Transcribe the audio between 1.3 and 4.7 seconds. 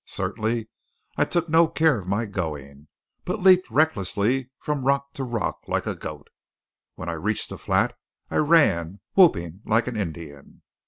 no care of my going, but leaped recklessly